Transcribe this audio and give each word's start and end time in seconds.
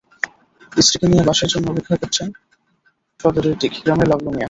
স্ত্রীকে 0.77 1.07
নিয়ে 1.07 1.27
বাসের 1.27 1.49
জন্য 1.53 1.65
অপেক্ষা 1.69 1.95
করছেন 2.01 2.27
সদরের 3.19 3.55
দিঘি 3.61 3.79
গ্রামের 3.83 4.07
লাভলু 4.11 4.27
মিয়া। 4.27 4.39